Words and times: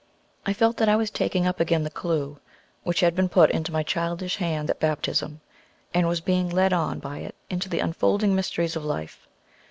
I 0.47 0.53
felt 0.53 0.77
that 0.77 0.89
I 0.89 0.95
was 0.95 1.11
taking 1.11 1.45
up 1.45 1.59
again 1.59 1.83
the 1.83 1.91
clue 1.91 2.39
which 2.81 3.01
had 3.01 3.13
been 3.13 3.29
put 3.29 3.51
into 3.51 3.71
my 3.71 3.83
childish 3.83 4.37
hand 4.37 4.67
at 4.71 4.79
baptism, 4.79 5.41
and 5.93 6.07
was 6.07 6.21
being 6.21 6.49
led 6.49 6.73
on 6.73 6.97
by 6.97 7.19
it 7.19 7.35
into 7.51 7.69
the 7.69 7.81
unfolding 7.81 8.33
mysteries 8.33 8.75
of 8.75 8.83
life. 8.83 9.27